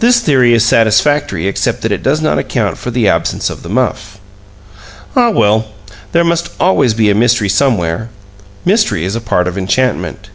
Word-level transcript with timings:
This 0.00 0.18
theory 0.18 0.52
is 0.54 0.64
satisfactory 0.66 1.46
except 1.46 1.82
that 1.82 1.92
it 1.92 2.02
does 2.02 2.20
not 2.20 2.36
account 2.36 2.78
for 2.78 2.90
the 2.90 3.06
absence 3.06 3.48
of 3.48 3.62
the 3.62 3.68
muff. 3.68 4.18
Ah, 5.14 5.30
well, 5.30 5.66
there 6.10 6.24
must 6.24 6.50
always 6.58 6.94
be 6.94 7.10
a 7.10 7.14
mystery 7.14 7.48
somewhere! 7.48 8.08
Mystery 8.64 9.04
is 9.04 9.14
a 9.14 9.20
part 9.20 9.46
of 9.46 9.56
enchantment. 9.56 10.30